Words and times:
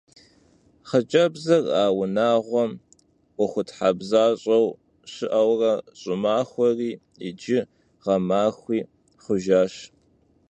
Xhıcebzır 0.89 1.63
a 1.81 1.85
vunağuem 1.95 2.71
'Uexuthebzaş'eu 2.79 4.65
şı'eure 5.11 5.73
ş'ımaxueri 5.99 6.91
yiç'ri 7.23 7.59
ğemaxui 8.03 8.79
xhujjaş. 9.23 9.73